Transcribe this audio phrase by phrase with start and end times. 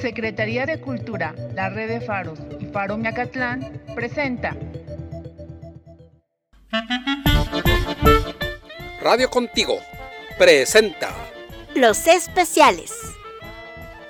[0.00, 4.56] Secretaría de Cultura, la Red de Faros y Faro Miacatlán presenta
[9.02, 9.78] Radio Contigo
[10.38, 11.10] presenta
[11.74, 12.92] Los especiales.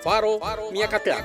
[0.02, 0.38] Faro,
[0.72, 1.24] Miacatlán.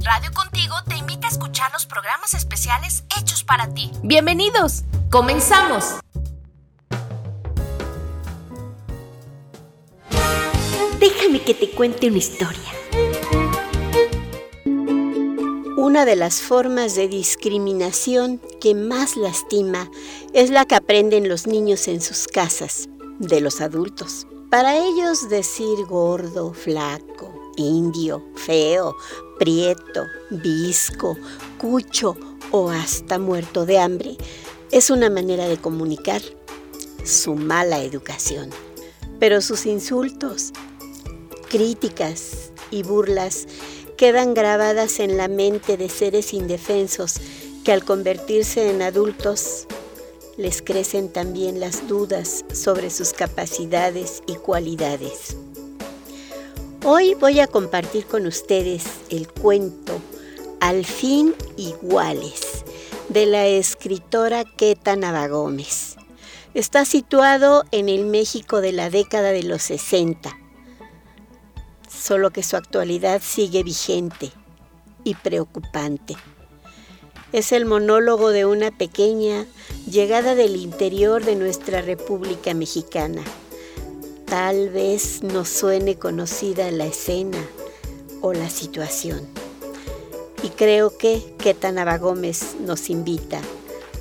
[0.00, 3.90] Radio Contigo te invita a escuchar los programas especiales hechos para ti.
[4.02, 4.84] Bienvenidos.
[5.10, 6.00] Comenzamos.
[11.38, 12.72] Que te cuente una historia.
[15.76, 19.90] Una de las formas de discriminación que más lastima
[20.34, 22.88] es la que aprenden los niños en sus casas,
[23.20, 24.26] de los adultos.
[24.50, 28.96] Para ellos decir gordo, flaco, indio, feo,
[29.38, 31.16] prieto, visco,
[31.58, 32.16] cucho
[32.50, 34.16] o hasta muerto de hambre
[34.72, 36.22] es una manera de comunicar
[37.04, 38.50] su mala educación.
[39.18, 40.52] Pero sus insultos,
[41.50, 43.46] críticas y burlas
[43.98, 47.16] quedan grabadas en la mente de seres indefensos
[47.64, 49.66] que al convertirse en adultos
[50.38, 55.36] les crecen también las dudas sobre sus capacidades y cualidades.
[56.84, 60.00] Hoy voy a compartir con ustedes el cuento
[60.60, 62.64] Al fin iguales
[63.10, 65.96] de la escritora Queta Navagómez.
[66.54, 70.39] Está situado en el México de la década de los 60
[71.90, 74.32] solo que su actualidad sigue vigente
[75.04, 76.16] y preocupante.
[77.32, 79.46] Es el monólogo de una pequeña
[79.88, 83.22] llegada del interior de nuestra República Mexicana.
[84.26, 87.38] Tal vez nos suene conocida la escena
[88.20, 89.28] o la situación.
[90.42, 93.40] Y creo que Ketanaba Gómez nos invita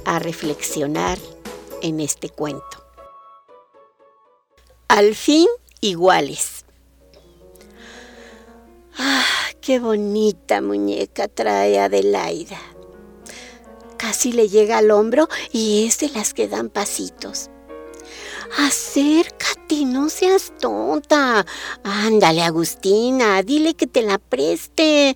[0.05, 1.17] a reflexionar
[1.81, 2.63] en este cuento.
[4.87, 5.47] Al fin,
[5.81, 6.65] iguales.
[9.01, 9.23] ¡Ah,
[9.61, 12.59] qué bonita muñeca trae Adelaida!
[13.95, 17.49] Casi le llega al hombro y es de las que dan pasitos.
[18.57, 21.45] Acércate, no seas tonta.
[21.81, 25.15] Ándale, Agustina, dile que te la preste.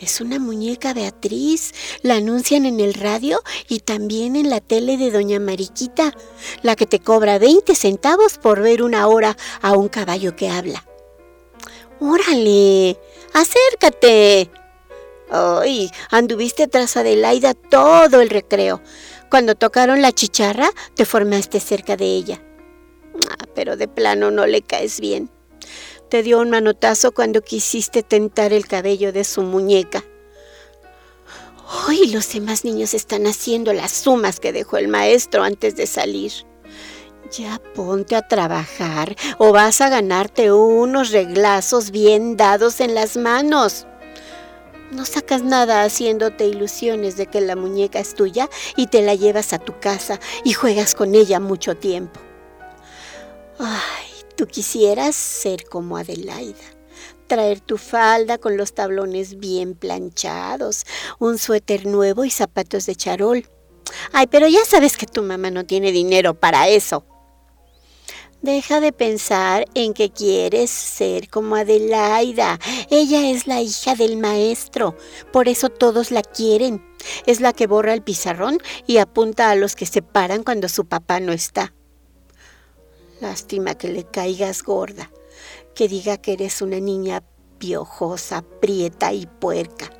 [0.00, 1.72] Es una muñeca Beatriz.
[2.02, 6.12] La anuncian en el radio y también en la tele de Doña Mariquita,
[6.62, 10.84] la que te cobra 20 centavos por ver una hora a un caballo que habla.
[12.06, 13.00] Órale,
[13.32, 14.50] acércate.
[15.30, 18.82] Ay, anduviste tras Adelaida todo el recreo.
[19.30, 22.42] Cuando tocaron la chicharra, te formaste cerca de ella.
[23.30, 25.30] Ah, pero de plano no le caes bien.
[26.10, 30.04] Te dio un manotazo cuando quisiste tentar el cabello de su muñeca.
[31.88, 36.32] Hoy los demás niños están haciendo las sumas que dejó el maestro antes de salir.
[37.38, 43.86] Ya ponte a trabajar o vas a ganarte unos reglazos bien dados en las manos.
[44.92, 49.52] No sacas nada haciéndote ilusiones de que la muñeca es tuya y te la llevas
[49.52, 52.20] a tu casa y juegas con ella mucho tiempo.
[53.58, 54.06] Ay,
[54.36, 56.64] tú quisieras ser como Adelaida,
[57.26, 60.84] traer tu falda con los tablones bien planchados,
[61.18, 63.48] un suéter nuevo y zapatos de charol.
[64.12, 67.04] Ay, pero ya sabes que tu mamá no tiene dinero para eso.
[68.44, 72.58] Deja de pensar en que quieres ser como Adelaida.
[72.90, 74.94] Ella es la hija del maestro,
[75.32, 76.84] por eso todos la quieren.
[77.24, 80.84] Es la que borra el pizarrón y apunta a los que se paran cuando su
[80.84, 81.72] papá no está.
[83.22, 85.10] Lástima que le caigas gorda,
[85.74, 87.22] que diga que eres una niña
[87.56, 89.90] piojosa, prieta y puerca.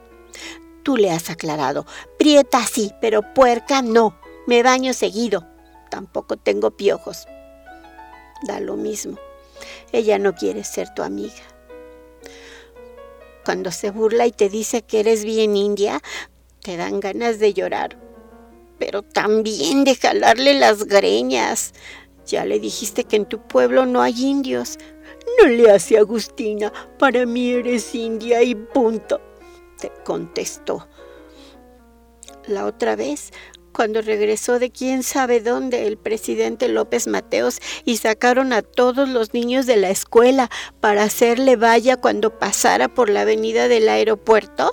[0.82, 1.86] Tú le has aclarado,
[2.18, 4.20] prieta sí, pero puerca no.
[4.46, 5.46] Me baño seguido.
[5.88, 7.26] Tampoco tengo piojos
[8.44, 9.18] da lo mismo.
[9.92, 11.42] Ella no quiere ser tu amiga.
[13.44, 16.00] Cuando se burla y te dice que eres bien india,
[16.62, 17.98] te dan ganas de llorar.
[18.78, 21.74] Pero también de jalarle las greñas.
[22.26, 24.78] Ya le dijiste que en tu pueblo no hay indios.
[25.40, 29.20] No le hace Agustina, para mí eres india y punto,
[29.78, 30.86] te contestó.
[32.46, 33.32] La otra vez
[33.74, 39.34] cuando regresó de quién sabe dónde el presidente López Mateos y sacaron a todos los
[39.34, 40.50] niños de la escuela
[40.80, 44.72] para hacerle valla cuando pasara por la avenida del aeropuerto,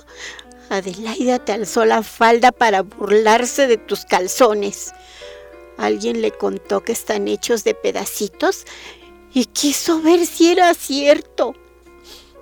[0.70, 4.92] Adelaida te alzó la falda para burlarse de tus calzones.
[5.76, 8.64] Alguien le contó que están hechos de pedacitos
[9.34, 11.54] y quiso ver si era cierto.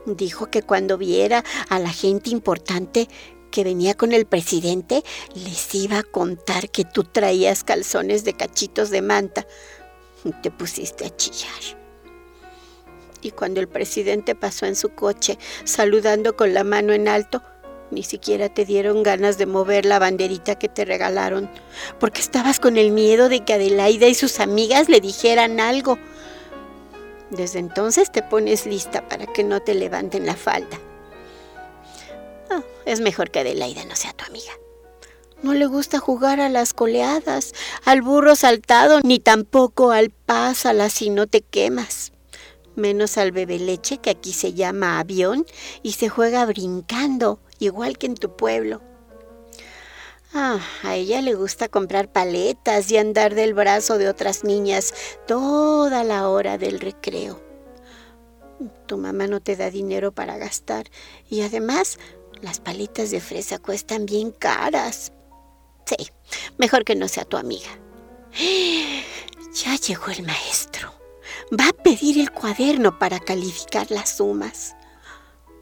[0.06, 3.08] Dijo que cuando viera a la gente importante
[3.50, 5.02] que venía con el presidente
[5.34, 9.46] les iba a contar que tú traías calzones de cachitos de manta.
[10.42, 11.78] te pusiste a chillar.
[13.22, 17.42] Y cuando el presidente pasó en su coche, saludando con la mano en alto,
[17.90, 21.50] ni siquiera te dieron ganas de mover la banderita que te regalaron,
[21.98, 25.98] porque estabas con el miedo de que Adelaida y sus amigas le dijeran algo.
[27.30, 30.78] Desde entonces te pones lista para que no te levanten la falda.
[32.90, 34.50] Es mejor que Adelaida no sea tu amiga.
[35.44, 37.54] No le gusta jugar a las coleadas,
[37.84, 42.10] al burro saltado, ni tampoco al pásala si no te quemas.
[42.74, 45.46] Menos al bebé leche, que aquí se llama avión,
[45.84, 48.82] y se juega brincando, igual que en tu pueblo.
[50.34, 54.94] Ah, a ella le gusta comprar paletas y andar del brazo de otras niñas
[55.28, 57.40] toda la hora del recreo.
[58.86, 60.90] Tu mamá no te da dinero para gastar
[61.28, 61.98] y además
[62.42, 65.12] las paletas de fresa cuestan bien caras.
[65.86, 66.10] Sí,
[66.58, 67.70] mejor que no sea tu amiga.
[68.32, 70.94] Ya llegó el maestro.
[71.58, 74.76] Va a pedir el cuaderno para calificar las sumas.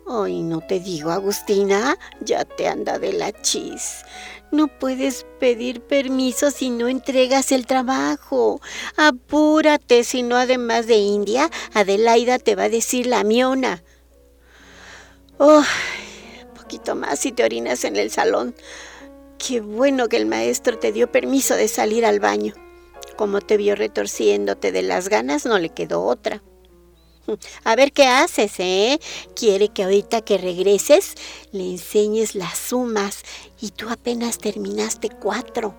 [0.07, 4.05] Ay, no te digo, Agustina, ya te anda de la chis.
[4.51, 8.61] No puedes pedir permiso si no entregas el trabajo.
[8.97, 13.83] Apúrate, si no, además de India, Adelaida te va a decir la miona.
[15.37, 15.63] Oh,
[16.69, 18.55] poquito más si te orinas en el salón.
[19.39, 22.53] Qué bueno que el maestro te dio permiso de salir al baño.
[23.17, 26.43] Como te vio retorciéndote de las ganas, no le quedó otra.
[27.65, 29.01] A ver qué haces, ¿eh?
[29.35, 31.15] Quiere que ahorita que regreses
[31.53, 33.23] le enseñes las sumas
[33.59, 35.75] y tú apenas terminaste cuatro.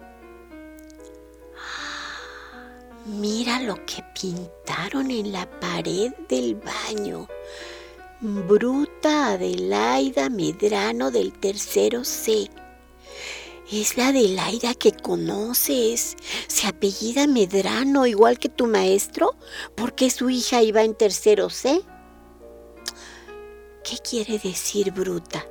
[3.05, 7.27] Mira lo que pintaron en la pared del baño.
[8.21, 12.49] Bruta Adelaida Medrano del tercero C.
[13.71, 16.17] Es la Adelaida que conoces.
[16.47, 19.37] Se apellida Medrano, igual que tu maestro,
[19.75, 21.81] porque su hija iba en tercero C.
[23.85, 25.45] ¿Qué quiere decir bruta?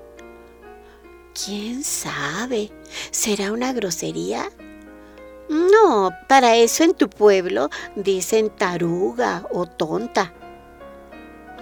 [1.33, 2.71] ¿Quién sabe?
[3.11, 4.51] ¿Será una grosería?
[5.49, 10.35] No, para eso en tu pueblo dicen taruga o tonta.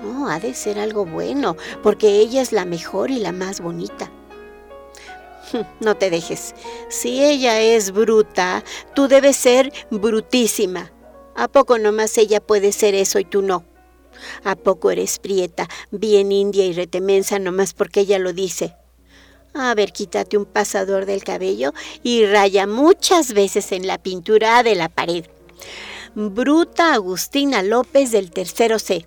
[0.03, 4.11] No, ha de ser algo bueno, porque ella es la mejor y la más bonita.
[5.81, 6.55] No te dejes.
[6.89, 8.65] Si ella es bruta,
[8.95, 10.93] tú debes ser brutísima.
[11.35, 13.65] ¿A poco nomás ella puede ser eso y tú no?
[14.45, 18.75] ¿A poco eres prieta, bien india y retemensa nomás porque ella lo dice?
[19.53, 21.73] A ver, quítate un pasador del cabello
[22.03, 25.27] y raya muchas veces en la pintura de la pared.
[26.15, 29.07] Bruta Agustina López del tercero C.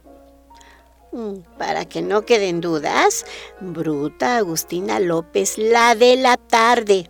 [1.12, 3.26] Mm, para que no queden dudas,
[3.60, 7.08] Bruta Agustina López, la de la tarde.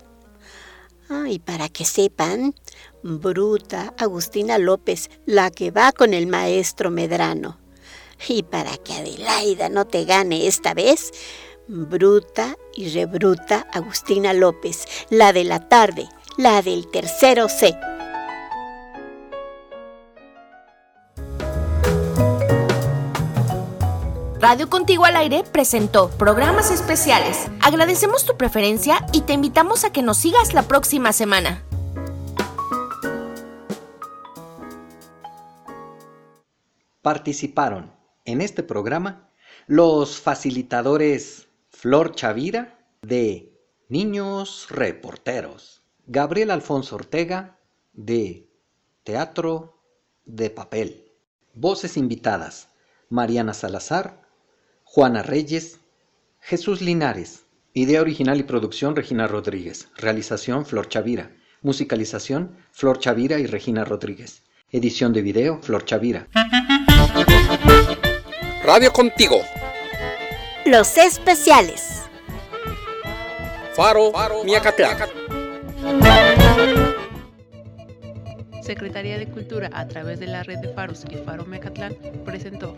[1.09, 2.55] Ah, y para que sepan,
[3.03, 7.59] Bruta Agustina López, la que va con el maestro Medrano.
[8.27, 11.11] Y para que Adelaida no te gane esta vez,
[11.67, 16.07] Bruta y rebruta Agustina López, la de la tarde,
[16.37, 17.75] la del tercero C.
[24.49, 27.51] Radio Contigo al Aire presentó programas especiales.
[27.61, 31.63] Agradecemos tu preferencia y te invitamos a que nos sigas la próxima semana.
[37.03, 37.93] Participaron
[38.25, 39.29] en este programa
[39.67, 43.55] los facilitadores Flor Chavira de
[43.87, 47.59] Niños Reporteros, Gabriel Alfonso Ortega
[47.93, 48.49] de
[49.03, 49.79] Teatro
[50.25, 51.13] de Papel,
[51.53, 52.69] voces invitadas
[53.09, 54.27] Mariana Salazar,
[54.91, 55.79] Juana Reyes,
[56.39, 57.43] Jesús Linares.
[57.73, 59.87] Idea original y producción Regina Rodríguez.
[59.95, 61.29] Realización Flor Chavira.
[61.61, 64.41] Musicalización Flor Chavira y Regina Rodríguez.
[64.71, 66.27] Edición de video Flor Chavira.
[68.63, 69.39] Radio Contigo.
[70.65, 72.05] Los especiales.
[73.75, 74.11] Faro,
[74.43, 74.97] Miacatlán.
[78.63, 82.75] Secretaría de Cultura a través de la red de faros y Faro Mecatlán presentó